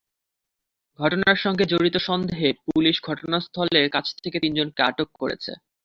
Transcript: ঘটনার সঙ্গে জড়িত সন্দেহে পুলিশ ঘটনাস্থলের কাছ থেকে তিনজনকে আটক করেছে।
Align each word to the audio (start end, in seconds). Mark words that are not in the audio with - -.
ঘটনার 0.99 1.37
সঙ্গে 1.37 1.63
জড়িত 1.71 1.95
সন্দেহে 2.07 2.49
পুলিশ 2.65 2.95
ঘটনাস্থলের 3.03 3.87
কাছ 3.89 4.05
থেকে 4.23 4.37
তিনজনকে 4.43 4.81
আটক 4.83 5.09
করেছে। 5.19 5.51